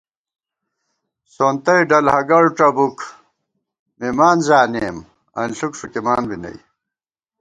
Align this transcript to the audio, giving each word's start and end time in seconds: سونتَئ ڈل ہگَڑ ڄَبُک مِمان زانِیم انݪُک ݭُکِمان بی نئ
سونتَئ 1.33 1.81
ڈل 1.89 2.05
ہگَڑ 2.15 2.43
ڄَبُک 2.57 2.97
مِمان 3.99 4.37
زانِیم 4.47 4.97
انݪُک 5.39 5.73
ݭُکِمان 5.79 6.21
بی 6.29 6.37
نئ 6.41 6.57